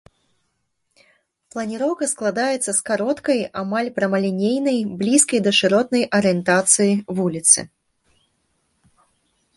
[1.55, 7.59] Планіроўка складаецца з кароткай амаль прамалінейнай, блізкай да шыротнай арыентацыі вуліцы.